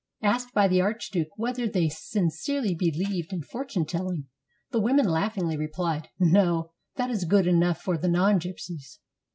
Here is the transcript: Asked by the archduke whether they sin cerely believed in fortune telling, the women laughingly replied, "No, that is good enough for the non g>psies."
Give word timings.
Asked 0.23 0.55
by 0.55 0.67
the 0.67 0.81
archduke 0.81 1.27
whether 1.35 1.67
they 1.67 1.87
sin 1.87 2.29
cerely 2.29 2.75
believed 2.75 3.31
in 3.31 3.43
fortune 3.43 3.85
telling, 3.85 4.25
the 4.71 4.79
women 4.81 5.05
laughingly 5.05 5.55
replied, 5.57 6.09
"No, 6.17 6.71
that 6.95 7.11
is 7.11 7.23
good 7.23 7.45
enough 7.45 7.83
for 7.83 7.99
the 7.99 8.09
non 8.09 8.39
g>psies." 8.39 8.97